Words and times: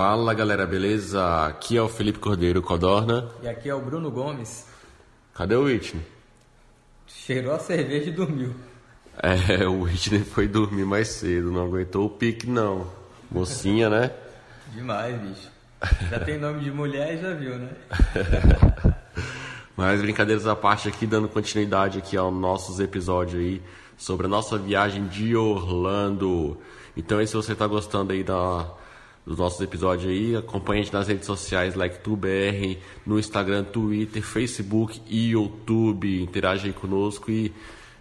Fala 0.00 0.32
galera, 0.32 0.64
beleza? 0.64 1.44
Aqui 1.44 1.76
é 1.76 1.82
o 1.82 1.88
Felipe 1.88 2.20
Cordeiro 2.20 2.62
Codorna. 2.62 3.28
E 3.42 3.48
aqui 3.48 3.68
é 3.68 3.74
o 3.74 3.80
Bruno 3.80 4.12
Gomes. 4.12 4.64
Cadê 5.34 5.56
o 5.56 5.64
Whitney? 5.64 6.00
Cheirou 7.04 7.52
a 7.52 7.58
cerveja 7.58 8.08
e 8.08 8.12
dormiu. 8.12 8.54
É, 9.20 9.66
o 9.66 9.82
Whitney 9.82 10.20
foi 10.20 10.46
dormir 10.46 10.84
mais 10.84 11.08
cedo, 11.08 11.50
não 11.50 11.64
aguentou 11.64 12.06
o 12.06 12.10
pique 12.10 12.48
não. 12.48 12.86
Mocinha, 13.28 13.90
né? 13.90 14.12
Demais, 14.72 15.20
bicho. 15.20 15.50
Já 16.08 16.20
tem 16.20 16.38
nome 16.38 16.60
de 16.60 16.70
mulher 16.70 17.14
e 17.16 17.20
já 17.20 17.34
viu, 17.34 17.58
né? 17.58 17.70
Mas 19.76 20.00
brincadeiras 20.00 20.46
à 20.46 20.54
parte 20.54 20.86
aqui, 20.86 21.08
dando 21.08 21.28
continuidade 21.28 21.98
aqui 21.98 22.16
aos 22.16 22.32
nossos 22.32 22.78
episódios 22.78 23.42
aí 23.42 23.60
sobre 23.96 24.26
a 24.26 24.28
nossa 24.28 24.56
viagem 24.56 25.08
de 25.08 25.34
Orlando. 25.34 26.56
Então 26.96 27.18
aí 27.18 27.26
se 27.26 27.34
você 27.34 27.52
está 27.52 27.66
gostando 27.66 28.12
aí 28.12 28.22
da, 28.22 28.64
dos 29.28 29.36
nossos 29.36 29.60
episódios 29.60 30.10
aí, 30.10 30.34
acompanhe 30.34 30.80
a 30.80 30.84
gente 30.84 30.92
nas 30.94 31.06
redes 31.06 31.26
sociais, 31.26 31.74
LikeTubeBR, 31.74 32.78
no 33.04 33.18
Instagram, 33.18 33.62
Twitter, 33.62 34.22
Facebook 34.22 35.02
e 35.06 35.32
YouTube. 35.32 36.22
Interage 36.22 36.68
aí 36.68 36.72
conosco 36.72 37.30
e 37.30 37.52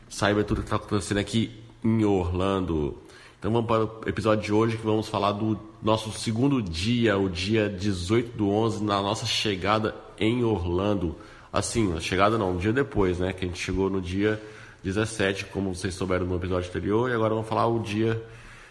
saiba 0.08 0.42
tudo 0.46 0.62
que 0.62 0.68
está 0.68 0.78
acontecendo 0.78 1.18
aqui 1.18 1.52
em 1.84 2.06
Orlando. 2.06 2.98
Então 3.38 3.52
vamos 3.52 3.68
para 3.68 3.84
o 3.84 4.10
episódio 4.10 4.46
de 4.46 4.54
hoje 4.54 4.78
que 4.78 4.86
vamos 4.86 5.10
falar 5.10 5.34
do 5.34 5.60
nosso 5.84 6.14
segundo 6.14 6.62
dia, 6.62 7.18
o 7.18 7.30
dia 7.30 7.68
18 7.68 8.38
do 8.38 8.50
11, 8.50 8.86
na 8.86 9.02
nossa 9.02 9.26
chegada 9.26 9.94
em 10.18 10.46
Orlando. 10.46 11.14
Assim, 11.52 11.94
a 11.94 12.00
chegada 12.00 12.38
não, 12.38 12.52
um 12.52 12.58
dia 12.58 12.72
depois, 12.72 13.20
né? 13.20 13.34
Que 13.34 13.44
a 13.44 13.48
gente 13.50 13.59
chegou 13.59 13.90
no 13.90 14.00
dia 14.00 14.42
17, 14.82 15.48
como 15.48 15.76
vocês 15.76 15.94
souberam 15.94 16.26
no 16.26 16.38
episódio 16.38 16.70
anterior, 16.70 17.09
e 17.09 17.14
agora 17.14 17.34
vamos 17.34 17.50
falar 17.50 17.68
o 17.68 17.80
dia 17.80 18.23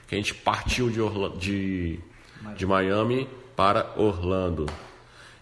que 0.09 0.15
a 0.15 0.19
gente 0.19 0.35
partiu 0.35 0.89
de, 0.89 1.03
Orlando, 1.03 1.37
de, 1.37 2.01
de 2.57 2.67
Miami 2.67 3.29
para 3.55 3.93
Orlando. 3.97 4.67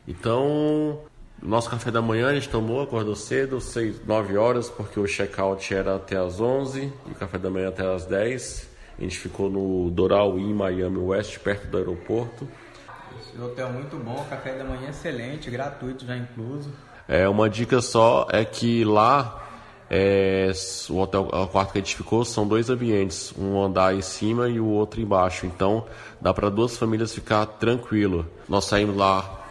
Então, 0.07 1.01
nosso 1.43 1.69
café 1.69 1.91
da 1.91 2.01
manhã 2.01 2.29
a 2.29 2.35
gente 2.35 2.49
tomou, 2.49 2.83
acordou 2.83 3.17
cedo, 3.17 3.61
6, 3.61 4.07
9 4.07 4.37
horas, 4.37 4.71
porque 4.71 4.99
o 4.99 5.07
check-out 5.07 5.75
era 5.75 5.97
até 5.97 6.17
as 6.17 6.41
11 6.41 6.93
e 7.07 7.11
o 7.11 7.15
café 7.15 7.39
da 7.39 7.51
manhã 7.51 7.69
até 7.69 7.87
as 7.87 8.07
10. 8.07 8.69
A 8.99 9.03
gente 9.03 9.19
ficou 9.19 9.51
no 9.51 9.91
Doral 9.91 10.39
Inn, 10.39 10.55
Miami 10.55 10.99
West, 10.99 11.39
perto 11.41 11.67
do 11.67 11.77
aeroporto. 11.77 12.49
Esse 13.21 13.41
hotel 13.41 13.71
muito 13.71 13.97
bom, 13.97 14.25
café 14.31 14.57
da 14.57 14.65
manhã 14.65 14.91
excelente, 14.91 15.51
gratuito 15.51 16.07
já 16.07 16.17
incluso. 16.17 16.71
É, 17.09 17.29
uma 17.29 17.51
dica 17.51 17.83
só 17.83 18.27
é 18.31 18.45
que 18.45 18.85
lá 18.85 19.44
é, 19.97 20.51
o 20.91 20.99
hotel, 20.99 21.29
o 21.33 21.47
quarto 21.47 21.71
que 21.71 21.79
a 21.79 21.81
gente 21.81 21.95
ficou 21.95 22.25
são 22.25 22.49
dois 22.49 22.69
ambientes, 22.69 23.33
um 23.39 23.63
andar 23.63 23.95
em 23.95 24.03
cima 24.03 24.49
e 24.49 24.59
o 24.59 24.67
outro 24.67 25.01
embaixo. 25.01 25.47
Então 25.47 25.87
dá 26.21 26.35
para 26.35 26.51
duas 26.51 26.77
famílias 26.77 27.15
ficar 27.15 27.47
tranquilo. 27.47 28.27
Nós 28.49 28.65
saímos 28.65 28.97
lá 28.97 29.47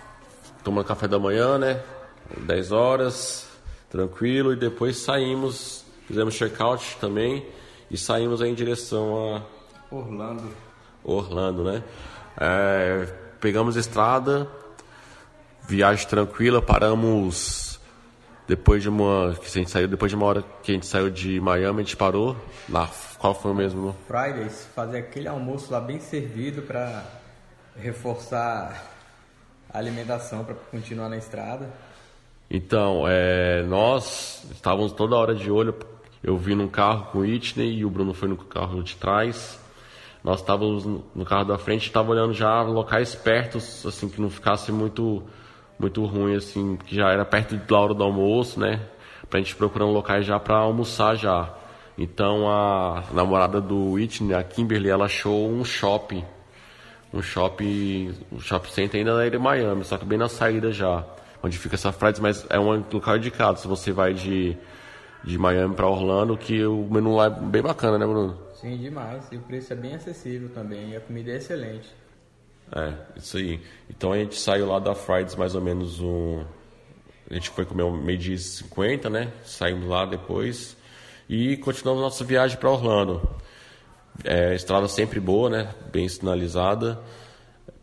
tomando 0.61 0.83
café 0.83 1.07
da 1.07 1.17
manhã, 1.17 1.57
né? 1.57 1.81
10 2.39 2.73
horas, 2.73 3.47
tranquilo, 3.89 4.51
e 4.51 4.57
depois 4.57 4.97
saímos, 4.97 5.85
fizemos 6.07 6.35
check-out 6.35 6.97
também 6.99 7.45
e 7.89 7.97
saímos 7.97 8.41
aí 8.41 8.51
em 8.51 8.53
direção 8.53 9.37
a 9.37 9.95
Orlando. 9.95 10.49
Orlando, 11.05 11.63
né? 11.63 11.81
É, 12.37 13.05
pegamos 13.39 13.77
estrada, 13.77 14.45
viagem 15.65 16.05
tranquila, 16.05 16.61
paramos 16.61 17.72
depois 18.47 18.81
de 18.81 18.89
uma 18.89 19.35
que 19.39 19.45
a 19.45 19.49
gente 19.49 19.69
saiu 19.69 19.87
depois 19.87 20.11
de 20.11 20.15
uma 20.15 20.25
hora 20.25 20.43
que 20.61 20.71
a 20.71 20.75
gente 20.75 20.85
saiu 20.85 21.09
de 21.09 21.39
Miami, 21.39 21.79
a 21.79 21.83
gente 21.83 21.95
parou 21.95 22.35
lá. 22.69 22.89
Qual 23.17 23.33
foi 23.33 23.51
o 23.51 23.55
mesmo? 23.55 23.95
Fridays, 24.07 24.67
fazer 24.75 24.97
aquele 24.97 25.27
almoço 25.27 25.71
lá 25.71 25.79
bem 25.79 25.99
servido 25.99 26.61
para 26.63 27.05
reforçar 27.79 28.91
a 29.73 29.77
alimentação 29.77 30.43
para 30.43 30.55
continuar 30.55 31.09
na 31.09 31.17
estrada. 31.17 31.69
Então, 32.49 33.05
é, 33.07 33.63
nós 33.63 34.43
estávamos 34.51 34.91
toda 34.91 35.15
hora 35.15 35.33
de 35.33 35.49
olho. 35.49 35.75
Eu 36.21 36.37
vi 36.37 36.53
num 36.53 36.67
carro 36.67 37.11
com 37.11 37.19
o 37.19 37.21
Whitney 37.21 37.77
e 37.77 37.85
o 37.85 37.89
Bruno 37.89 38.13
foi 38.13 38.27
no 38.27 38.37
carro 38.37 38.83
de 38.83 38.95
trás. 38.95 39.59
Nós 40.23 40.39
estávamos 40.39 40.85
no 40.85 41.25
carro 41.25 41.45
da 41.45 41.57
frente, 41.57 41.87
estava 41.87 42.11
olhando 42.11 42.33
já 42.33 42.61
locais 42.61 43.15
perto, 43.15 43.57
assim 43.57 44.07
que 44.07 44.21
não 44.21 44.29
ficasse 44.29 44.71
muito 44.71 45.23
muito 45.83 46.03
ruim, 46.05 46.35
assim, 46.35 46.77
que 46.77 46.95
já 46.95 47.11
era 47.11 47.25
perto 47.25 47.55
da 47.55 47.77
hora 47.77 47.93
do 47.93 48.03
almoço, 48.03 48.59
né? 48.59 48.79
Pra 49.29 49.39
gente 49.39 49.55
procurar 49.55 49.85
um 49.85 49.91
locais 49.91 50.25
já 50.25 50.39
para 50.39 50.55
almoçar 50.55 51.15
já. 51.15 51.53
Então 51.97 52.49
a 52.49 53.03
namorada 53.11 53.59
do 53.59 53.91
Whitney, 53.91 54.33
a 54.33 54.43
Kimberly, 54.43 54.89
ela 54.89 55.05
achou 55.05 55.49
um 55.49 55.63
shopping. 55.65 56.23
Um 57.13 57.21
shopping, 57.21 58.15
um 58.31 58.39
shopping 58.39 58.71
center 58.71 58.99
ainda 58.99 59.15
na 59.15 59.21
ilha 59.21 59.37
de 59.37 59.37
Miami, 59.37 59.83
só 59.83 59.97
que 59.97 60.05
bem 60.05 60.17
na 60.17 60.29
saída 60.29 60.71
já. 60.71 61.05
Onde 61.43 61.57
fica 61.57 61.75
essa 61.75 61.91
Fridays, 61.91 62.19
mas 62.19 62.45
é 62.49 62.57
um 62.57 62.83
local 62.91 63.17
indicado. 63.17 63.59
Se 63.59 63.67
você 63.67 63.91
vai 63.91 64.13
de, 64.13 64.57
de 65.23 65.37
Miami 65.37 65.75
para 65.75 65.87
Orlando, 65.87 66.37
que 66.37 66.65
o 66.65 66.87
menu 66.89 67.15
lá 67.15 67.25
é 67.25 67.29
bem 67.29 67.61
bacana, 67.61 67.97
né, 67.97 68.05
Bruno? 68.05 68.37
Sim, 68.53 68.77
demais. 68.77 69.27
E 69.31 69.35
o 69.35 69.41
preço 69.41 69.73
é 69.73 69.75
bem 69.75 69.93
acessível 69.93 70.49
também. 70.49 70.91
E 70.91 70.95
a 70.95 71.01
comida 71.01 71.31
é 71.31 71.35
excelente. 71.35 71.89
É, 72.75 72.93
isso 73.17 73.37
aí. 73.37 73.61
Então 73.89 74.11
a 74.11 74.17
gente 74.17 74.35
saiu 74.39 74.67
lá 74.67 74.79
da 74.79 74.95
Fridays 74.95 75.35
mais 75.35 75.53
ou 75.53 75.61
menos 75.61 75.99
um. 75.99 76.43
A 77.29 77.33
gente 77.35 77.49
foi 77.51 77.65
comer 77.65 77.83
um 77.83 77.95
meio 77.95 78.17
dia 78.17 78.37
50, 78.37 79.09
né? 79.09 79.31
Saímos 79.43 79.87
lá 79.87 80.05
depois 80.05 80.75
e 81.29 81.57
continuamos 81.57 82.01
nossa 82.01 82.23
viagem 82.23 82.57
para 82.57 82.69
Orlando. 82.69 83.21
É, 84.23 84.53
estrada 84.55 84.87
sempre 84.87 85.19
boa, 85.19 85.49
né? 85.49 85.73
Bem 85.91 86.07
sinalizada. 86.07 86.99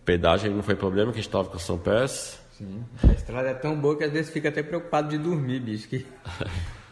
Pedagem 0.04 0.50
não 0.50 0.62
foi 0.62 0.74
problema, 0.74 1.12
que 1.12 1.18
a 1.18 1.22
gente 1.22 1.28
estava 1.28 1.48
com 1.48 1.58
São 1.58 1.78
Pés. 1.78 2.40
Sim. 2.56 2.84
A 3.08 3.12
estrada 3.12 3.48
é 3.48 3.54
tão 3.54 3.74
boa 3.78 3.96
que 3.96 4.04
às 4.04 4.12
vezes 4.12 4.30
fica 4.30 4.48
até 4.48 4.62
preocupado 4.62 5.08
de 5.08 5.18
dormir, 5.18 5.60
bicho. 5.60 5.88
Que 5.88 6.06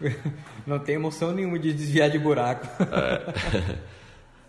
não 0.67 0.79
tem 0.79 0.95
emoção 0.95 1.33
nenhuma 1.33 1.59
de 1.59 1.73
desviar 1.73 2.11
de 2.11 2.19
buraco. 2.19 2.67
É, 2.83 3.83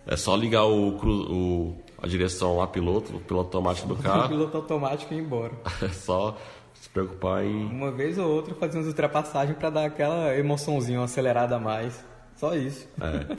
é 0.14 0.16
só 0.16 0.36
ligar 0.36 0.66
o, 0.66 0.98
o, 0.98 1.78
a 2.02 2.08
direção 2.08 2.62
a 2.62 2.68
piloto, 2.68 3.16
o 3.16 3.20
piloto 3.20 3.58
automático 3.58 3.88
do 3.88 3.96
carro. 4.02 4.26
o 4.26 4.30
piloto 4.30 4.58
automático 4.58 5.14
ir 5.14 5.20
embora. 5.20 5.54
É 5.82 5.90
só 5.94 6.38
se 6.74 6.90
preocupar 6.90 7.46
em. 7.46 7.66
Uma 7.66 7.92
vez 7.92 8.18
ou 8.18 8.30
outra 8.30 8.56
fazer 8.56 8.78
umas 8.78 8.88
ultrapassagens 8.88 9.58
para 9.58 9.70
dar 9.70 9.86
aquela 9.86 10.36
emoçãozinha, 10.38 11.00
uma 11.00 11.06
acelerada 11.06 11.56
a 11.56 11.60
mais. 11.60 12.04
Só 12.36 12.56
isso. 12.56 12.88
É. 13.02 13.36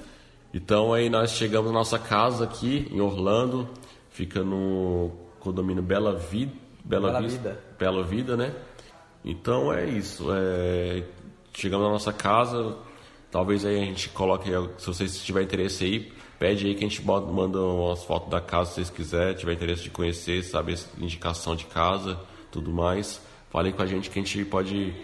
Então 0.53 0.93
aí 0.93 1.09
nós 1.09 1.31
chegamos 1.33 1.71
na 1.71 1.79
nossa 1.79 1.99
casa 1.99 2.45
aqui 2.45 2.87
em 2.91 3.01
Orlando, 3.01 3.69
fica 4.11 4.43
no 4.43 5.11
condomínio 5.39 5.83
Bela 5.83 6.17
Vida. 6.17 6.53
Bela, 6.85 7.09
Bela 7.09 7.23
Vista, 7.23 7.39
Vida. 7.39 7.61
Bela 7.79 8.05
Vida, 8.05 8.37
né? 8.37 8.55
Então 9.25 9.73
é 9.73 9.89
isso. 9.89 10.27
É... 10.33 11.05
Chegamos 11.53 11.87
na 11.87 11.93
nossa 11.93 12.13
casa. 12.13 12.77
Talvez 13.31 13.65
aí 13.65 13.77
a 13.77 13.85
gente 13.85 14.09
coloque, 14.09 14.51
se 14.77 14.87
vocês 14.87 15.23
tiverem 15.23 15.47
interesse 15.47 15.85
aí, 15.85 16.13
pede 16.41 16.67
aí 16.67 16.75
que 16.75 16.83
a 16.83 16.89
gente 16.89 17.05
manda 17.05 17.61
umas 17.61 18.03
fotos 18.03 18.31
da 18.31 18.41
casa 18.41 18.71
se 18.71 18.75
vocês 18.77 18.91
quiserem, 18.91 19.35
tiver 19.35 19.53
interesse 19.53 19.83
de 19.83 19.91
conhecer, 19.91 20.43
saber 20.43 20.79
indicação 20.99 21.55
de 21.55 21.67
casa, 21.67 22.19
tudo 22.51 22.73
mais. 22.73 23.21
Falem 23.51 23.73
com 23.73 23.83
a 23.83 23.87
gente 23.87 24.09
que 24.09 24.19
a 24.19 24.23
gente 24.23 24.43
pode, 24.47 24.95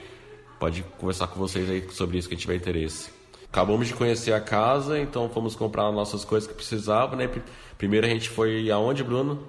pode 0.59 0.83
conversar 0.99 1.27
com 1.27 1.39
vocês 1.39 1.69
aí 1.69 1.87
sobre 1.91 2.17
isso 2.17 2.27
que 2.27 2.37
tiver 2.37 2.55
interesse. 2.57 3.11
Acabamos 3.53 3.87
de 3.87 3.93
conhecer 3.93 4.33
a 4.33 4.41
casa, 4.41 4.99
então 4.99 5.29
fomos 5.29 5.55
comprar 5.55 5.93
nossas 5.93 6.25
coisas 6.25 6.49
que 6.49 6.55
precisavam, 6.55 7.19
né? 7.19 7.31
Primeiro 7.77 8.07
a 8.07 8.11
gente 8.11 8.31
foi 8.31 8.71
aonde, 8.71 9.05
Bruno? 9.05 9.47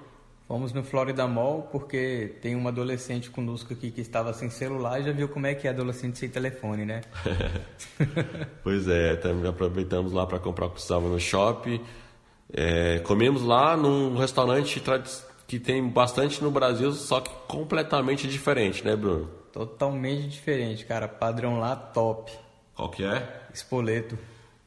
Fomos 0.48 0.72
no 0.72 0.82
Florida 0.82 1.28
Mall 1.28 1.68
porque 1.70 2.36
tem 2.40 2.56
uma 2.56 2.70
adolescente 2.70 3.28
conosco 3.28 3.74
aqui 3.74 3.90
que 3.90 4.00
estava 4.00 4.32
sem 4.32 4.48
celular 4.48 4.98
e 4.98 5.04
já 5.04 5.12
viu 5.12 5.28
como 5.28 5.46
é 5.46 5.54
que 5.54 5.68
é 5.68 5.70
adolescente 5.70 6.16
sem 6.16 6.30
telefone, 6.30 6.86
né? 6.86 7.02
pois 8.64 8.88
é, 8.88 9.14
também 9.16 9.50
aproveitamos 9.50 10.10
lá 10.10 10.26
para 10.26 10.38
comprar 10.38 10.64
o 10.64 10.68
que 10.70 10.76
precisava 10.76 11.06
no 11.06 11.20
shopping. 11.20 11.84
É, 12.50 12.98
comemos 13.00 13.42
lá 13.42 13.76
num 13.76 14.16
restaurante 14.16 14.82
que 15.46 15.58
tem 15.58 15.86
bastante 15.86 16.42
no 16.42 16.50
Brasil, 16.50 16.92
só 16.92 17.20
que 17.20 17.30
completamente 17.46 18.26
diferente, 18.26 18.82
né, 18.82 18.96
Bruno? 18.96 19.28
Totalmente 19.52 20.28
diferente, 20.28 20.86
cara. 20.86 21.06
Padrão 21.06 21.58
lá 21.58 21.76
top. 21.76 22.32
Qual 22.74 22.90
que 22.90 23.04
é? 23.04 23.48
Espoleto. 23.52 24.18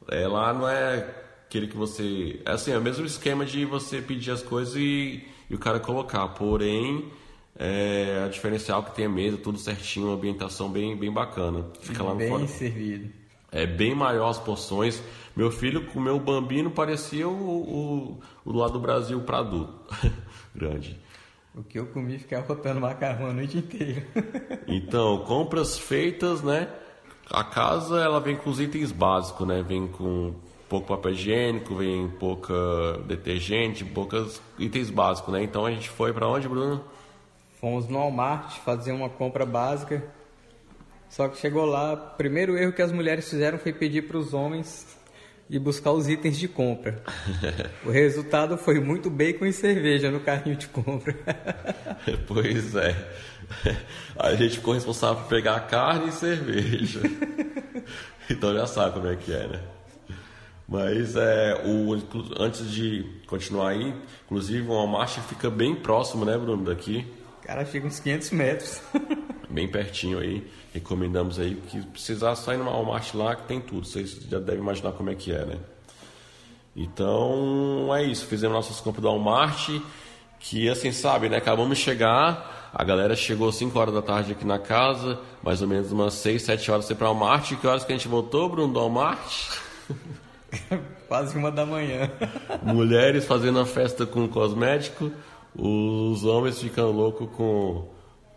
É, 0.08 0.28
lá 0.28 0.52
não 0.52 0.68
é 0.68 1.08
aquele 1.44 1.66
que 1.66 1.76
você. 1.76 2.40
É 2.46 2.52
assim, 2.52 2.70
é 2.70 2.78
o 2.78 2.80
mesmo 2.80 3.04
esquema 3.04 3.44
de 3.44 3.64
você 3.64 4.00
pedir 4.00 4.30
as 4.30 4.42
coisas 4.42 4.76
e, 4.76 5.26
e 5.52 5.54
o 5.54 5.58
cara 5.58 5.78
colocar. 5.78 6.26
Porém, 6.28 7.12
é, 7.56 8.22
a 8.24 8.28
diferencial 8.28 8.80
é 8.80 8.84
que 8.86 8.94
tem 8.96 9.04
a 9.04 9.08
mesa, 9.08 9.36
tudo 9.36 9.58
certinho, 9.58 10.06
uma 10.06 10.14
ambientação 10.14 10.70
bem, 10.70 10.96
bem 10.96 11.12
bacana. 11.12 11.66
Fica 11.80 12.02
lá 12.02 12.12
no 12.12 12.16
Bem 12.16 12.28
fora. 12.30 12.48
servido. 12.48 13.10
É 13.52 13.66
bem 13.66 13.94
maior 13.94 14.30
as 14.30 14.38
porções. 14.38 15.02
Meu 15.36 15.50
filho 15.50 15.84
comeu 15.88 16.16
o 16.16 16.20
bambino, 16.20 16.70
parecia 16.70 17.28
o, 17.28 17.32
o, 17.32 18.20
o 18.46 18.52
lá 18.56 18.66
do 18.68 18.80
Brasil 18.80 19.20
para 19.20 19.40
adulto. 19.40 19.74
Grande. 20.56 20.98
O 21.54 21.62
que 21.62 21.78
eu 21.78 21.84
comi 21.88 22.18
ficava 22.18 22.46
botando 22.46 22.80
macarrão 22.80 23.26
a 23.26 23.32
noite 23.34 23.58
inteira. 23.58 24.06
Então, 24.66 25.18
compras 25.26 25.76
feitas, 25.76 26.42
né? 26.42 26.66
A 27.30 27.44
casa 27.44 28.00
ela 28.00 28.20
vem 28.20 28.36
com 28.36 28.48
os 28.48 28.58
itens 28.58 28.90
básicos, 28.90 29.46
né? 29.46 29.62
Vem 29.62 29.86
com 29.86 30.34
pouco 30.72 30.88
papel 30.88 31.12
higiênico, 31.12 31.74
vem 31.74 32.08
pouca 32.08 32.54
detergente, 33.06 33.84
poucos 33.84 34.40
itens 34.58 34.88
básicos, 34.88 35.30
né? 35.30 35.42
Então 35.42 35.66
a 35.66 35.70
gente 35.70 35.90
foi 35.90 36.14
para 36.14 36.26
onde, 36.26 36.48
Bruno? 36.48 36.82
Fomos 37.60 37.86
no 37.88 37.98
Walmart 37.98 38.56
fazer 38.60 38.90
uma 38.92 39.10
compra 39.10 39.44
básica. 39.44 40.02
Só 41.10 41.28
que 41.28 41.36
chegou 41.36 41.66
lá, 41.66 41.92
o 41.92 42.16
primeiro 42.16 42.56
erro 42.56 42.72
que 42.72 42.80
as 42.80 42.90
mulheres 42.90 43.28
fizeram 43.28 43.58
foi 43.58 43.74
pedir 43.74 44.08
para 44.08 44.16
os 44.16 44.32
homens 44.32 44.96
ir 45.50 45.58
buscar 45.58 45.92
os 45.92 46.08
itens 46.08 46.38
de 46.38 46.48
compra. 46.48 47.02
o 47.84 47.90
resultado 47.90 48.56
foi 48.56 48.80
muito 48.80 49.10
bacon 49.10 49.44
e 49.44 49.52
cerveja 49.52 50.10
no 50.10 50.20
carrinho 50.20 50.56
de 50.56 50.68
compra. 50.68 51.14
pois 52.26 52.74
é. 52.76 52.96
A 54.18 54.34
gente 54.34 54.56
ficou 54.56 54.72
responsável 54.72 55.22
por 55.22 55.28
pegar 55.28 55.60
carne 55.66 56.08
e 56.08 56.12
cerveja. 56.12 57.00
então 58.30 58.54
já 58.54 58.66
sabe 58.66 58.94
como 58.94 59.08
é 59.08 59.16
que 59.16 59.30
é, 59.34 59.46
né? 59.48 59.60
Mas 60.72 61.16
é, 61.16 61.62
o, 61.66 61.92
antes 62.40 62.70
de 62.70 63.04
continuar 63.26 63.72
aí, 63.72 63.94
inclusive 64.24 64.66
o 64.66 64.72
Walmart 64.72 65.18
fica 65.28 65.50
bem 65.50 65.74
próximo, 65.74 66.24
né, 66.24 66.38
Bruno, 66.38 66.64
daqui. 66.64 67.06
Cara, 67.42 67.66
fica 67.66 67.86
uns 67.86 68.00
500 68.00 68.30
metros. 68.30 68.82
bem 69.50 69.68
pertinho 69.68 70.18
aí. 70.18 70.50
Recomendamos 70.72 71.38
aí 71.38 71.56
que 71.68 71.78
precisar 71.82 72.34
sair 72.36 72.56
no 72.56 72.64
Walmart 72.64 73.12
lá 73.12 73.36
que 73.36 73.42
tem 73.42 73.60
tudo. 73.60 73.86
Vocês 73.86 74.12
já 74.30 74.38
devem 74.38 74.62
imaginar 74.62 74.92
como 74.92 75.10
é 75.10 75.14
que 75.14 75.30
é, 75.30 75.44
né? 75.44 75.58
Então 76.74 77.94
é 77.94 78.04
isso. 78.04 78.24
Fizemos 78.24 78.56
nossas 78.56 78.80
compras 78.80 79.02
do 79.02 79.08
Walmart. 79.08 79.68
Que 80.40 80.70
assim, 80.70 80.90
sabe, 80.90 81.28
né? 81.28 81.36
Acabamos 81.36 81.76
de 81.76 81.84
chegar. 81.84 82.70
A 82.72 82.82
galera 82.82 83.14
chegou 83.14 83.52
5 83.52 83.78
horas 83.78 83.92
da 83.92 84.00
tarde 84.00 84.32
aqui 84.32 84.46
na 84.46 84.58
casa. 84.58 85.20
Mais 85.42 85.60
ou 85.60 85.68
menos 85.68 85.92
umas 85.92 86.14
6, 86.14 86.40
7 86.40 86.70
horas 86.70 86.86
para 86.86 87.10
o 87.10 87.12
Walmart. 87.12 87.52
Que 87.60 87.66
horas 87.66 87.84
que 87.84 87.92
a 87.92 87.96
gente 87.96 88.08
voltou, 88.08 88.48
Bruno, 88.48 88.72
do 88.72 88.80
Walmart? 88.80 89.58
Quase 91.08 91.36
uma 91.36 91.50
da 91.50 91.66
manhã. 91.66 92.10
Mulheres 92.62 93.24
fazendo 93.24 93.60
a 93.60 93.66
festa 93.66 94.06
com 94.06 94.28
cosmético. 94.28 95.10
Os 95.54 96.24
homens 96.24 96.60
ficando 96.60 96.92
loucos 96.92 97.28
com 97.36 97.88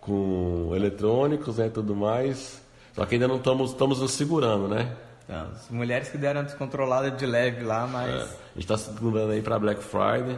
com 0.06 0.72
eletrônicos 0.76 1.58
né, 1.58 1.68
e 1.68 1.70
tudo 1.70 1.96
mais. 1.96 2.62
Só 2.94 3.06
que 3.06 3.16
ainda 3.16 3.28
não 3.28 3.38
estamos, 3.38 3.72
estamos 3.72 4.00
nos 4.00 4.12
segurando, 4.12 4.68
né? 4.68 4.96
Não, 5.28 5.48
as 5.52 5.70
mulheres 5.70 6.10
que 6.10 6.18
deram 6.18 6.44
descontrolada 6.44 7.10
de 7.10 7.26
leve 7.26 7.64
lá, 7.64 7.88
mas. 7.88 8.10
É, 8.10 8.16
a 8.16 8.20
gente 8.20 8.60
está 8.60 8.78
segurando 8.78 9.32
aí 9.32 9.42
para 9.42 9.58
Black 9.58 9.84
Friday. 9.84 10.38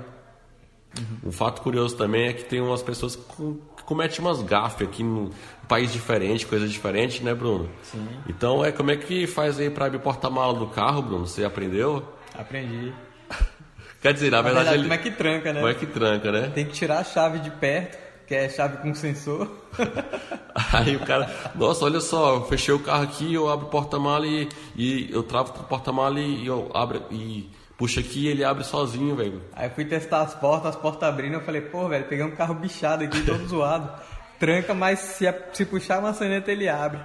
Uhum. 0.97 1.29
Um 1.29 1.31
fato 1.31 1.61
curioso 1.61 1.95
também 1.95 2.27
é 2.27 2.33
que 2.33 2.43
tem 2.43 2.61
umas 2.61 2.81
pessoas 2.81 3.15
que 3.15 3.83
cometem 3.85 4.19
umas 4.19 4.41
gafes 4.41 4.87
aqui 4.87 5.03
num 5.03 5.29
país 5.67 5.91
diferente, 5.91 6.45
coisa 6.45 6.67
diferente, 6.67 7.23
né, 7.23 7.33
Bruno? 7.33 7.69
Sim. 7.83 8.07
Então, 8.27 8.63
é 8.63 8.71
como 8.71 8.91
é 8.91 8.97
que 8.97 9.27
faz 9.27 9.59
aí 9.59 9.69
para 9.69 9.85
abrir 9.85 9.99
porta-mala 9.99 10.53
do 10.53 10.67
carro, 10.67 11.01
Bruno? 11.01 11.27
Você 11.27 11.43
aprendeu? 11.43 12.03
Aprendi. 12.37 12.93
Quer 14.01 14.13
dizer, 14.13 14.31
na, 14.31 14.37
na 14.37 14.43
verdade, 14.43 14.69
verdade 14.69 14.77
ele... 14.77 14.83
como 14.83 14.93
é 14.93 14.97
que 14.97 15.11
tranca, 15.11 15.53
né? 15.53 15.59
Como 15.59 15.71
é 15.71 15.75
que 15.75 15.85
tranca, 15.85 16.31
né? 16.31 16.51
Tem 16.53 16.65
que 16.65 16.73
tirar 16.73 16.99
a 16.99 17.03
chave 17.03 17.39
de 17.39 17.51
perto 17.51 18.07
que 18.27 18.35
é 18.35 18.49
chave 18.49 18.77
com 18.77 18.93
sensor. 18.93 19.49
Aí 20.73 20.97
o 20.97 20.99
cara, 20.99 21.33
nossa, 21.55 21.85
olha 21.85 22.01
só, 22.01 22.35
eu 22.35 22.45
fechei 22.45 22.73
o 22.73 22.79
carro 22.79 23.03
aqui, 23.03 23.33
eu 23.33 23.49
abro 23.49 23.67
o 23.67 23.69
porta-mala 23.69 24.27
e, 24.27 24.49
e, 24.75 25.09
eu 25.11 25.23
travo 25.23 25.53
o 25.57 25.63
porta-mala 25.63 26.19
e 26.19 26.45
eu 26.45 26.69
abro 26.73 27.03
e 27.09 27.49
puxa 27.77 27.99
aqui 27.99 28.25
e 28.25 28.27
ele 28.27 28.43
abre 28.43 28.63
sozinho, 28.63 29.15
velho. 29.15 29.41
Aí 29.53 29.67
eu 29.67 29.71
fui 29.71 29.85
testar 29.85 30.21
as 30.21 30.33
portas, 30.33 30.75
as 30.75 30.81
portas 30.81 31.07
abrindo, 31.07 31.35
eu 31.35 31.41
falei, 31.41 31.61
pô, 31.61 31.87
velho, 31.87 32.05
peguei 32.05 32.25
um 32.25 32.35
carro 32.35 32.55
bichado 32.55 33.03
aqui, 33.03 33.21
todo 33.21 33.45
zoado. 33.47 33.89
Tranca, 34.39 34.73
mas 34.73 34.99
se, 34.99 35.25
se 35.53 35.65
puxar 35.65 35.97
a 35.97 36.01
maçaneta 36.01 36.51
ele 36.51 36.67
abre. 36.67 36.99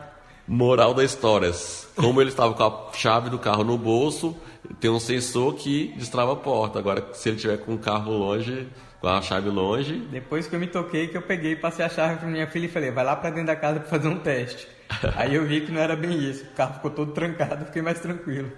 Moral 0.46 0.92
da 0.92 1.04
história, 1.04 1.52
como 1.94 2.20
ele 2.20 2.30
estava 2.30 2.52
com 2.52 2.64
a 2.64 2.92
chave 2.94 3.30
do 3.30 3.38
carro 3.38 3.62
no 3.62 3.78
bolso, 3.78 4.36
tem 4.80 4.90
um 4.90 4.98
sensor 4.98 5.54
que 5.54 5.94
destrava 5.96 6.32
a 6.32 6.36
porta. 6.36 6.78
Agora, 6.78 7.06
se 7.12 7.28
ele 7.28 7.38
tiver 7.38 7.58
com 7.58 7.74
o 7.74 7.78
carro 7.78 8.10
longe, 8.12 8.69
com 9.00 9.08
a 9.08 9.22
chave 9.22 9.48
longe. 9.50 9.96
Depois 10.10 10.46
que 10.46 10.54
eu 10.54 10.60
me 10.60 10.66
toquei, 10.66 11.08
que 11.08 11.16
eu 11.16 11.22
peguei, 11.22 11.56
passei 11.56 11.84
a 11.84 11.88
chave 11.88 12.16
para 12.16 12.28
minha 12.28 12.46
filha 12.46 12.66
e 12.66 12.69
falei, 12.69 12.90
vai 12.90 13.04
lá 13.04 13.16
para 13.16 13.30
dentro 13.30 13.46
da 13.46 13.56
casa 13.56 13.80
para 13.80 13.88
fazer 13.88 14.08
um 14.08 14.19
teste. 14.19 14.66
Aí 15.16 15.34
eu 15.34 15.44
vi 15.46 15.62
que 15.62 15.72
não 15.72 15.80
era 15.80 15.96
bem 15.96 16.19
isso, 16.19 16.44
o 16.44 16.56
carro 16.56 16.74
ficou 16.74 16.90
todo 16.90 17.12
trancado, 17.12 17.64
fiquei 17.66 17.82
mais 17.82 18.00
tranquilo. 18.00 18.50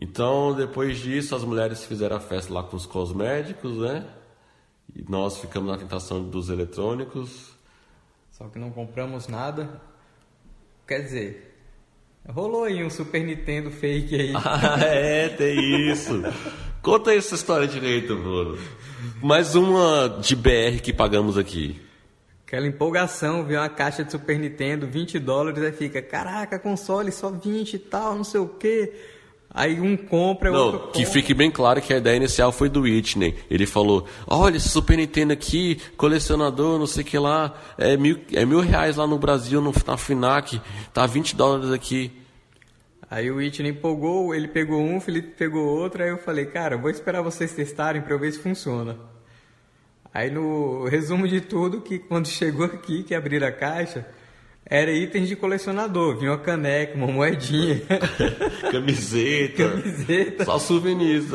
Então, 0.00 0.54
depois 0.54 0.98
disso, 0.98 1.34
as 1.34 1.44
mulheres 1.44 1.84
fizeram 1.84 2.16
a 2.16 2.20
festa 2.20 2.52
lá 2.52 2.62
com 2.62 2.76
os 2.76 2.86
cosméticos, 2.86 3.78
né? 3.78 4.06
E 4.94 5.04
nós 5.08 5.38
ficamos 5.38 5.70
na 5.70 5.78
tentação 5.78 6.22
dos 6.22 6.48
eletrônicos. 6.48 7.52
Só 8.30 8.48
que 8.48 8.58
não 8.58 8.70
compramos 8.70 9.28
nada. 9.28 9.80
Quer 10.86 11.00
dizer, 11.00 11.56
rolou 12.28 12.64
aí 12.64 12.82
um 12.82 12.90
Super 12.90 13.22
Nintendo 13.24 13.70
fake 13.70 14.14
aí. 14.14 14.32
Ah, 14.36 14.78
é, 14.80 15.28
tem 15.28 15.90
isso. 15.90 16.22
Conta 16.82 17.14
essa 17.14 17.34
história 17.34 17.68
direito, 17.68 18.16
Bruno. 18.16 18.58
Mais 19.22 19.54
uma 19.54 20.18
de 20.20 20.34
BR 20.34 20.80
que 20.82 20.92
pagamos 20.92 21.38
aqui. 21.38 21.80
Aquela 22.46 22.66
empolgação, 22.66 23.44
ver 23.44 23.56
uma 23.58 23.68
caixa 23.68 24.04
de 24.04 24.12
Super 24.12 24.38
Nintendo, 24.38 24.86
20 24.86 25.18
dólares, 25.18 25.62
aí 25.62 25.72
fica, 25.72 26.02
caraca, 26.02 26.58
console 26.58 27.10
só 27.10 27.30
20 27.30 27.74
e 27.74 27.78
tal, 27.78 28.16
não 28.16 28.24
sei 28.24 28.40
o 28.40 28.48
quê. 28.48 28.92
Aí 29.54 29.78
um 29.78 29.96
compra, 29.96 30.50
não, 30.50 30.58
outro 30.58 30.80
compra. 30.80 30.92
Que 30.94 31.04
fique 31.04 31.34
bem 31.34 31.50
claro 31.50 31.80
que 31.82 31.92
a 31.92 31.98
ideia 31.98 32.16
inicial 32.16 32.50
foi 32.50 32.70
do 32.70 32.82
Whitney. 32.82 33.36
Ele 33.50 33.66
falou, 33.66 34.06
olha, 34.26 34.56
esse 34.56 34.70
Super 34.70 34.96
Nintendo 34.96 35.34
aqui, 35.34 35.78
colecionador, 35.96 36.78
não 36.78 36.86
sei 36.86 37.02
o 37.02 37.06
que 37.06 37.18
lá, 37.18 37.54
é 37.76 37.96
mil, 37.96 38.18
é 38.32 38.46
mil 38.46 38.60
reais 38.60 38.96
lá 38.96 39.06
no 39.06 39.18
Brasil, 39.18 39.60
no, 39.60 39.72
na 39.86 39.96
FINAC, 39.98 40.58
tá 40.94 41.04
20 41.04 41.36
dólares 41.36 41.70
aqui. 41.70 42.10
Aí 43.10 43.30
o 43.30 43.36
Whitney 43.36 43.72
empolgou, 43.72 44.34
ele 44.34 44.48
pegou 44.48 44.80
um, 44.80 44.96
o 44.96 45.00
Felipe 45.00 45.34
pegou 45.36 45.66
outro, 45.66 46.02
aí 46.02 46.08
eu 46.08 46.16
falei, 46.16 46.46
cara, 46.46 46.78
vou 46.78 46.88
esperar 46.88 47.20
vocês 47.20 47.52
testarem 47.52 48.00
para 48.00 48.14
eu 48.14 48.18
ver 48.18 48.32
se 48.32 48.38
funciona. 48.38 48.96
Aí 50.14 50.30
no 50.30 50.86
resumo 50.86 51.28
de 51.28 51.42
tudo, 51.42 51.82
que 51.82 51.98
quando 51.98 52.24
chegou 52.28 52.64
aqui, 52.64 53.02
que 53.02 53.14
abriram 53.14 53.48
a 53.48 53.52
caixa, 53.52 54.06
era 54.64 54.90
itens 54.92 55.28
de 55.28 55.36
colecionador. 55.36 56.16
Vinha 56.16 56.30
uma 56.30 56.38
caneca, 56.38 56.96
uma 56.96 57.06
moedinha. 57.06 57.82
Camiseta. 58.70 59.68
Camiseta. 59.68 60.44
Só 60.44 60.58
souvenirs. 60.58 61.26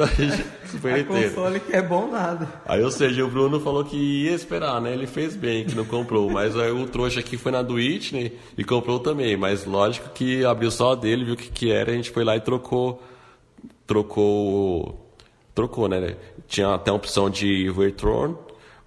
Super 0.65 0.95
a 1.01 1.03
console 1.03 1.59
que 1.59 1.75
é 1.75 1.81
bom 1.81 2.09
nada. 2.09 2.47
Aí, 2.65 2.81
ou 2.81 2.89
seja, 2.89 3.24
o 3.24 3.29
Bruno 3.29 3.59
falou 3.59 3.83
que 3.83 3.97
ia 3.97 4.31
esperar, 4.31 4.81
né? 4.81 4.94
Ele 4.94 5.06
fez 5.06 5.35
bem, 5.35 5.65
que 5.65 5.75
não 5.75 5.85
comprou. 5.85 6.29
Mas 6.29 6.57
aí 6.57 6.71
o 6.71 6.88
trouxa 6.88 7.19
aqui 7.19 7.38
foi 7.38 7.51
na 7.51 7.62
do 7.62 7.75
Whitney 7.75 8.31
e 8.57 8.63
comprou 8.63 9.00
também. 9.00 9.35
Mas 9.35 9.65
lógico 9.65 10.09
que 10.09 10.44
abriu 10.45 10.71
só 10.71 10.94
a 10.94 10.95
dele, 10.95 11.25
viu 11.25 11.33
o 11.33 11.38
que, 11.38 11.50
que 11.50 11.71
era. 11.71 11.91
A 11.91 11.95
gente 11.95 12.09
foi 12.09 12.24
lá 12.24 12.35
e 12.35 12.41
trocou. 12.41 13.03
Trocou. 13.85 15.13
Trocou, 15.53 15.88
né? 15.88 16.15
Tinha 16.47 16.74
até 16.74 16.91
a 16.91 16.94
opção 16.94 17.29
de 17.29 17.69
return 17.71 18.35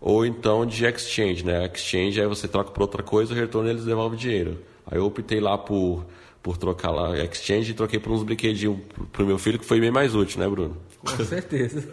ou 0.01 0.25
então 0.25 0.65
de 0.65 0.85
exchange, 0.87 1.45
né? 1.45 1.71
Exchange 1.73 2.21
aí 2.21 2.27
você 2.27 2.49
troca 2.49 2.71
por 2.71 2.81
outra 2.81 3.03
coisa, 3.03 3.35
o 3.35 3.37
retorno 3.37 3.69
eles 3.69 3.85
devolvem 3.85 4.19
dinheiro. 4.19 4.59
Aí 4.87 4.99
eu 4.99 5.05
optei 5.05 5.41
lá 5.41 5.59
por, 5.59 6.07
por 6.43 6.57
trocar 6.57 6.91
lá 6.91 7.19
exchange 7.19 7.73
e 7.73 7.75
troquei 7.75 8.01
por 8.01 8.11
uns 8.13 8.23
brinquedinhos 8.23 8.79
pro 9.13 9.27
meu 9.27 9.39
filho 9.39 9.59
que 9.59 9.65
foi 9.65 9.79
bem 9.79 9.91
mais 9.91 10.15
útil, 10.15 10.41
né, 10.41 10.49
Bruno? 10.49 10.77
Com 11.05 11.25
certeza. 11.25 11.87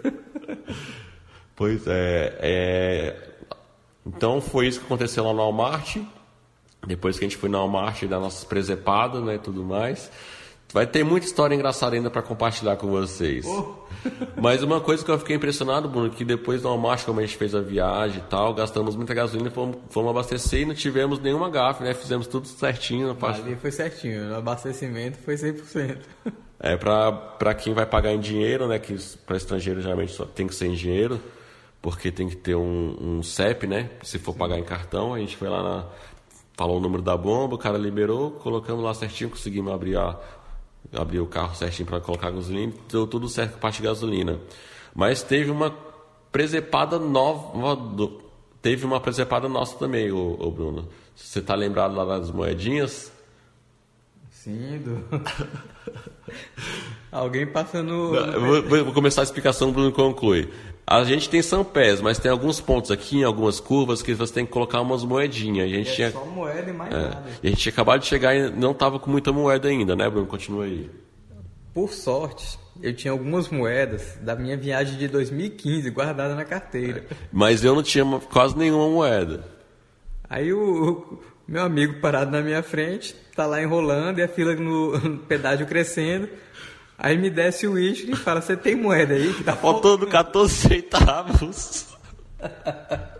pois 1.55 1.85
é, 1.85 2.37
é, 2.39 3.15
Então 4.05 4.39
foi 4.39 4.67
isso 4.67 4.79
que 4.79 4.85
aconteceu 4.85 5.25
lá 5.25 5.33
no 5.33 5.39
Walmart. 5.39 5.97
Depois 6.85 7.19
que 7.19 7.25
a 7.25 7.27
gente 7.27 7.37
foi 7.37 7.49
no 7.49 7.57
Walmart 7.57 8.03
dar 8.05 8.19
nossas 8.19 8.45
presepadas, 8.45 9.21
né, 9.21 9.35
e 9.35 9.39
tudo 9.39 9.63
mais. 9.65 10.09
Vai 10.73 10.85
ter 10.85 11.03
muita 11.03 11.25
história 11.25 11.55
engraçada 11.55 11.95
ainda 11.95 12.09
para 12.09 12.21
compartilhar 12.21 12.75
com 12.75 12.87
vocês. 12.87 13.45
Oh. 13.45 13.75
Mas 14.35 14.61
uma 14.61 14.81
coisa 14.81 15.03
que 15.03 15.09
eu 15.09 15.17
fiquei 15.17 15.35
impressionado, 15.35 15.87
Bruno, 15.87 16.09
que 16.09 16.25
depois 16.25 16.61
do 16.61 16.67
almoço, 16.67 17.05
como 17.05 17.19
a 17.19 17.25
gente 17.25 17.37
fez 17.37 17.55
a 17.55 17.61
viagem 17.61 18.19
e 18.19 18.29
tal, 18.29 18.53
gastamos 18.53 18.95
muita 18.95 19.13
gasolina, 19.13 19.49
fomos, 19.49 19.77
fomos 19.89 20.09
abastecer 20.09 20.61
e 20.61 20.65
não 20.65 20.75
tivemos 20.75 21.19
nenhuma 21.19 21.49
gafe, 21.49 21.83
né? 21.83 21.93
Fizemos 21.93 22.27
tudo 22.27 22.47
certinho. 22.47 23.07
Na 23.07 23.15
parte... 23.15 23.41
Ali 23.41 23.55
foi 23.55 23.71
certinho, 23.71 24.31
o 24.31 24.35
abastecimento 24.35 25.17
foi 25.19 25.35
100%. 25.35 25.97
É, 26.59 26.75
para 26.75 27.53
quem 27.53 27.71
vai 27.71 27.85
pagar 27.85 28.11
em 28.11 28.19
dinheiro, 28.19 28.67
né? 28.67 28.79
Que 28.79 28.97
para 29.27 29.37
estrangeiro 29.37 29.79
geralmente 29.79 30.11
só 30.11 30.25
tem 30.25 30.47
que 30.47 30.55
ser 30.55 30.65
em 30.65 30.73
dinheiro, 30.73 31.21
porque 31.79 32.11
tem 32.11 32.27
que 32.27 32.35
ter 32.35 32.55
um, 32.55 32.97
um 32.99 33.21
CEP, 33.21 33.67
né? 33.67 33.91
Se 34.01 34.17
for 34.17 34.31
Sim. 34.31 34.39
pagar 34.39 34.57
em 34.57 34.63
cartão, 34.63 35.13
a 35.13 35.19
gente 35.19 35.37
foi 35.37 35.47
lá 35.49 35.61
na, 35.61 35.85
falou 36.55 36.77
o 36.77 36.79
número 36.79 37.03
da 37.03 37.15
bomba, 37.15 37.53
o 37.53 37.57
cara 37.59 37.77
liberou, 37.77 38.31
colocamos 38.31 38.83
lá 38.83 38.91
certinho, 38.95 39.29
conseguimos 39.29 39.71
abrir 39.71 39.97
a, 39.97 40.19
abri 40.93 41.19
o 41.19 41.25
carro 41.25 41.55
certinho 41.55 41.87
para 41.87 41.99
colocar 41.99 42.31
gasolina, 42.31 42.73
deu 42.89 43.07
tudo 43.07 43.27
certo 43.27 43.51
com 43.51 43.57
a 43.57 43.61
parte 43.61 43.77
de 43.77 43.83
gasolina. 43.83 44.39
Mas 44.95 45.23
teve 45.23 45.51
uma 45.51 45.71
presepada 46.31 46.97
nova, 46.97 48.09
teve 48.61 48.85
uma 48.85 48.99
presepada 48.99 49.47
nossa 49.47 49.77
também, 49.77 50.11
o, 50.11 50.51
Bruno. 50.51 50.87
Você 51.15 51.41
tá 51.41 51.55
lembrado 51.55 51.95
lá 51.95 52.05
das 52.05 52.31
moedinhas? 52.31 53.11
Sim, 54.29 54.79
do... 54.79 55.03
Alguém 57.11 57.47
passando. 57.47 58.11
Vou, 58.39 58.85
vou, 58.85 58.93
começar 58.93 59.21
a 59.21 59.23
explicação, 59.23 59.69
o 59.69 59.71
Bruno 59.71 59.91
conclui. 59.91 60.49
A 60.89 61.03
gente 61.03 61.29
tem 61.29 61.41
São 61.41 61.65
Pés, 61.65 61.99
mas 61.99 62.17
tem 62.17 62.31
alguns 62.31 62.61
pontos 62.61 62.91
aqui, 62.91 63.17
em 63.17 63.23
algumas 63.25 63.59
curvas, 63.59 64.01
que 64.01 64.13
você 64.13 64.33
tem 64.33 64.45
que 64.45 64.51
colocar 64.53 64.79
umas 64.79 65.03
moedinhas. 65.03 65.69
E 65.69 65.73
a 65.73 65.77
gente 65.77 65.91
é 65.91 65.93
tinha... 65.93 66.11
só 66.11 66.23
moeda 66.23 66.69
e 66.69 66.73
mais 66.73 66.93
é. 66.93 66.97
nada. 66.97 67.23
E 67.43 67.47
a 67.47 67.49
gente 67.49 67.61
tinha 67.61 67.73
acabado 67.73 67.99
de 67.99 68.07
chegar 68.07 68.33
e 68.33 68.49
não 68.51 68.71
estava 68.71 68.97
com 68.97 69.11
muita 69.11 69.33
moeda 69.33 69.67
ainda, 69.67 69.97
né, 69.97 70.09
Bruno? 70.09 70.25
Continua 70.25 70.63
aí. 70.63 70.89
por 71.73 71.91
sorte, 71.91 72.57
eu 72.81 72.93
tinha 72.95 73.11
algumas 73.11 73.49
moedas 73.49 74.17
da 74.21 74.33
minha 74.33 74.55
viagem 74.55 74.97
de 74.97 75.09
2015 75.09 75.89
guardada 75.89 76.35
na 76.35 76.45
carteira. 76.45 77.05
Mas 77.33 77.65
eu 77.65 77.75
não 77.75 77.83
tinha 77.83 78.05
quase 78.31 78.57
nenhuma 78.57 78.87
moeda. 78.87 79.43
Aí 80.29 80.53
o, 80.53 80.91
o 80.91 81.19
meu 81.45 81.63
amigo 81.63 81.99
parado 81.99 82.31
na 82.31 82.41
minha 82.41 82.63
frente, 82.63 83.13
tá 83.35 83.45
lá 83.45 83.61
enrolando 83.61 84.19
e 84.19 84.23
a 84.23 84.27
fila 84.29 84.55
no, 84.55 84.97
no 84.97 85.17
pedágio 85.19 85.67
crescendo. 85.67 86.29
Aí 86.97 87.17
me 87.17 87.29
desce 87.29 87.67
o 87.67 87.73
uísque 87.73 88.11
e 88.11 88.15
fala, 88.15 88.41
você 88.41 88.57
tem 88.57 88.75
moeda 88.75 89.13
aí? 89.13 89.33
Que 89.33 89.43
tá 89.43 89.55
faltando 89.55 90.07
14 90.07 90.53
centavos. 90.53 91.85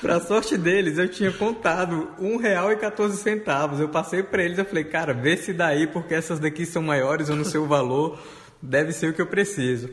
Pra 0.00 0.20
sorte 0.20 0.56
deles, 0.56 0.98
eu 0.98 1.08
tinha 1.08 1.30
contado 1.30 2.08
um 2.18 2.36
real 2.36 2.72
e 2.72 2.76
14 2.76 3.16
centavos. 3.18 3.78
Eu 3.78 3.88
passei 3.88 4.22
para 4.22 4.42
eles, 4.42 4.58
eu 4.58 4.64
falei, 4.64 4.84
cara, 4.84 5.12
vê 5.12 5.36
se 5.36 5.52
daí, 5.52 5.86
porque 5.86 6.14
essas 6.14 6.38
daqui 6.38 6.66
são 6.66 6.82
maiores, 6.82 7.28
eu 7.28 7.36
não 7.36 7.44
sei 7.44 7.60
o 7.60 7.66
valor, 7.66 8.18
deve 8.60 8.92
ser 8.92 9.10
o 9.10 9.12
que 9.12 9.22
eu 9.22 9.26
preciso. 9.26 9.90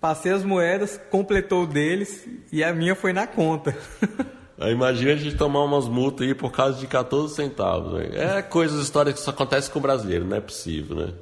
Passei 0.00 0.32
as 0.32 0.44
moedas, 0.44 1.00
completou 1.10 1.64
o 1.64 1.66
deles 1.66 2.26
e 2.52 2.64
a 2.64 2.72
minha 2.72 2.94
foi 2.94 3.12
na 3.12 3.26
conta. 3.26 3.76
Imagina 4.58 5.12
a 5.12 5.16
gente 5.16 5.36
tomar 5.36 5.62
umas 5.64 5.86
multas 5.86 6.26
aí 6.26 6.34
por 6.34 6.50
causa 6.50 6.78
de 6.78 6.86
14 6.86 7.34
centavos. 7.34 7.92
Véio. 7.92 8.18
É 8.18 8.42
coisas, 8.42 8.82
histórias 8.82 9.14
que 9.14 9.20
só 9.20 9.30
acontece 9.30 9.70
com 9.70 9.78
o 9.78 9.82
brasileiro, 9.82 10.24
não 10.24 10.36
é 10.36 10.40
possível, 10.40 10.96
né? 10.96 11.12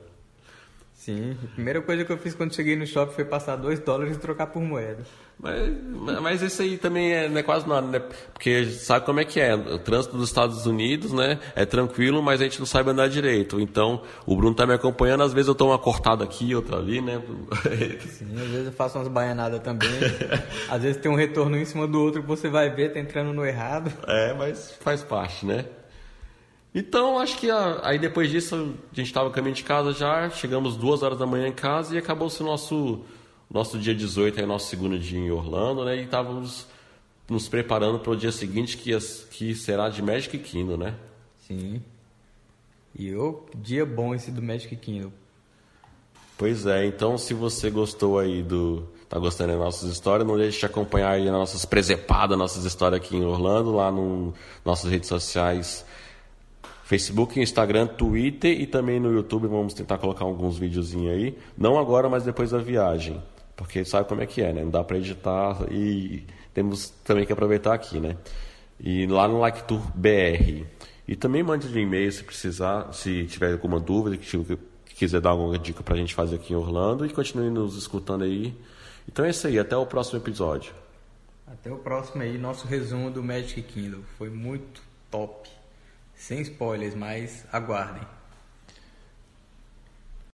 Sim, 1.05 1.37
a 1.45 1.55
primeira 1.55 1.83
coisa 1.83 2.03
que 2.03 2.11
eu 2.11 2.17
fiz 2.17 2.35
quando 2.35 2.55
cheguei 2.55 2.75
no 2.77 2.87
shopping 2.87 3.13
foi 3.13 3.27
passar 3.27 3.57
2 3.57 3.81
dólares 3.81 4.17
e 4.17 4.19
trocar 4.19 4.47
por 4.47 4.63
moeda. 4.63 5.05
Mas, 5.39 5.71
mas 6.23 6.41
isso 6.41 6.63
aí 6.63 6.79
também 6.79 7.13
é, 7.13 7.29
não 7.29 7.37
é 7.37 7.43
quase 7.43 7.69
nada, 7.69 7.87
né? 7.87 8.01
Porque 8.33 8.65
sabe 8.71 9.05
como 9.05 9.21
é 9.21 9.25
que 9.27 9.39
é? 9.39 9.55
O 9.55 9.79
trânsito 9.79 10.17
dos 10.17 10.31
Estados 10.31 10.65
Unidos, 10.65 11.13
né? 11.13 11.39
É 11.55 11.67
tranquilo, 11.67 12.23
mas 12.23 12.41
a 12.41 12.45
gente 12.45 12.59
não 12.59 12.65
sabe 12.65 12.89
andar 12.89 13.07
direito. 13.11 13.61
Então, 13.61 14.01
o 14.25 14.35
Bruno 14.35 14.55
tá 14.55 14.67
me 14.67 14.73
acompanhando, 14.73 15.25
às 15.25 15.35
vezes 15.35 15.49
eu 15.49 15.55
tomo 15.55 15.73
uma 15.73 15.79
cortada 15.79 16.25
aqui, 16.25 16.55
outra 16.55 16.79
ali, 16.79 17.03
né? 17.03 17.21
Sim, 18.09 18.35
às 18.41 18.49
vezes 18.49 18.67
eu 18.67 18.73
faço 18.73 18.97
umas 18.97 19.09
baianadas 19.09 19.61
também. 19.61 19.91
às 20.71 20.81
vezes 20.81 20.97
tem 21.03 21.13
um 21.13 21.17
retorno 21.17 21.55
em 21.59 21.67
cima 21.67 21.87
do 21.87 22.01
outro 22.01 22.23
que 22.23 22.29
você 22.29 22.49
vai 22.49 22.71
ver, 22.71 22.95
tá 22.95 22.99
entrando 22.99 23.31
no 23.35 23.45
errado. 23.45 23.93
É, 24.09 24.33
mas 24.33 24.75
faz 24.81 25.03
parte, 25.03 25.45
né? 25.45 25.67
Então, 26.75 27.21
acho 27.21 27.39
que 27.39 27.49
a, 27.49 27.81
aí 27.87 28.01
depois 28.01 28.29
disso, 28.29 28.75
a 28.93 28.97
gente 28.97 29.07
estava 29.07 29.31
caminho 29.31 29.55
de 29.55 29.63
casa 29.63 29.93
já, 29.93 30.29
chegamos 30.31 30.77
duas 30.77 31.05
horas 31.05 31.17
da 31.17 31.25
manhã 31.25 31.47
em 31.47 31.53
casa 31.53 31.95
e 31.95 31.99
acabou-se 31.99 32.43
o 32.43 32.47
nosso, 32.47 33.05
nosso 33.49 33.79
dia 33.79 33.95
18, 33.95 34.41
aí, 34.41 34.47
nosso 34.47 34.69
segundo 34.69 34.99
dia 34.99 35.21
em 35.21 35.31
Orlando, 35.31 35.85
né? 35.85 35.97
E 35.97 36.03
estávamos 36.03 36.67
nos 37.29 37.49
preparando 37.49 38.01
para 38.01 38.11
o 38.11 38.17
dia 38.17 38.33
seguinte, 38.33 38.77
que, 38.77 38.91
que 39.31 39.55
será 39.55 39.89
de 39.89 40.03
Magic 40.03 40.37
Kingdom, 40.37 40.77
né? 40.77 40.97
Sim. 41.47 41.81
E 42.99 43.15
o 43.15 43.45
dia 43.55 43.87
bom 43.87 44.13
esse 44.13 44.33
do 44.33 44.43
Magic 44.43 44.75
Kingdom. 44.75 45.13
Pois 46.37 46.67
é, 46.67 46.87
então 46.87 47.17
se 47.17 47.33
você 47.33 47.71
gostou 47.71 48.19
aí 48.19 48.43
do. 48.43 48.89
tá 49.09 49.21
gostando 49.21 49.53
das 49.53 49.61
nossas 49.61 49.93
histórias, 49.93 50.27
não 50.27 50.37
deixe 50.37 50.59
de 50.59 50.67
acompanhar 50.67 51.13
aí 51.13 51.27
as 51.29 51.33
nossas 51.33 51.65
presepadas, 51.65 52.37
nossas 52.37 52.65
histórias 52.65 53.01
aqui 53.01 53.17
em 53.17 53.25
Orlando, 53.25 53.71
lá 53.71 53.93
no 53.93 54.35
nossas 54.65 54.91
redes 54.91 55.09
sociais 55.09 55.85
Facebook, 56.95 57.41
Instagram, 57.41 57.89
Twitter 57.89 58.61
e 58.61 58.67
também 58.69 59.01
no 59.01 59.13
YouTube. 59.13 59.49
Vamos 59.49 59.75
tentar 59.75 59.99
colocar 59.99 60.25
alguns 60.25 60.57
videozinhos 60.57 61.13
aí. 61.13 61.39
Não 61.59 61.77
agora, 61.77 62.09
mas 62.09 62.23
depois 62.23 62.53
da 62.53 62.59
viagem. 62.59 63.21
Porque 63.57 63.85
sabe 63.85 64.09
como 64.09 64.21
é 64.21 64.27
que 64.27 64.41
é, 64.41 64.53
né? 64.53 64.63
Não 64.63 64.71
dá 64.71 64.85
para 64.85 64.97
editar 64.97 65.59
e 65.73 66.25
temos 66.53 66.91
também 67.05 67.27
que 67.27 67.33
aproveitar 67.33 67.75
aqui, 67.75 67.99
né? 67.99 68.17
E 68.79 69.07
lá 69.07 69.27
no 69.27 69.41
Like 69.41 69.65
Tour 69.65 69.81
BR. 69.93 70.65
E 71.07 71.17
também 71.17 71.43
mande 71.43 71.67
um 71.67 71.77
e-mail 71.77 72.13
se 72.13 72.23
precisar, 72.23 72.93
se 72.93 73.25
tiver 73.25 73.53
alguma 73.53 73.81
dúvida, 73.81 74.17
que 74.17 74.57
quiser 74.95 75.21
dar 75.21 75.31
alguma 75.31 75.59
dica 75.59 75.83
para 75.83 75.95
a 75.95 75.99
gente 75.99 76.15
fazer 76.15 76.37
aqui 76.37 76.53
em 76.53 76.57
Orlando. 76.57 77.05
E 77.05 77.11
continue 77.11 77.51
nos 77.51 77.77
escutando 77.77 78.23
aí. 78.23 78.55
Então 79.09 79.25
é 79.25 79.31
isso 79.31 79.49
aí, 79.49 79.59
até 79.59 79.77
o 79.77 79.85
próximo 79.85 80.21
episódio. 80.21 80.73
Até 81.45 81.73
o 81.73 81.77
próximo 81.77 82.23
aí, 82.23 82.39
nosso 82.39 82.69
resumo 82.69 83.11
do 83.11 83.21
Magic 83.21 83.61
Kingdom. 83.63 84.03
Foi 84.17 84.31
muito 84.31 84.81
top. 85.11 85.64
Sem 86.17 86.41
spoilers, 86.41 86.95
mas 86.95 87.45
aguardem. 87.53 88.14